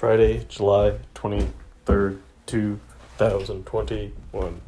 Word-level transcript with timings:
Friday, 0.00 0.46
July 0.48 0.94
23rd, 1.14 2.20
2021. 2.46 4.60